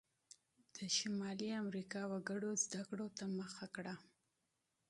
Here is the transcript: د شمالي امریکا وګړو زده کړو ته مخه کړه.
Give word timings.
د 0.75 0.77
شمالي 0.95 1.49
امریکا 1.63 2.01
وګړو 2.11 2.51
زده 2.63 2.81
کړو 2.89 3.07
ته 3.17 3.25
مخه 3.37 3.65
کړه. 3.75 3.95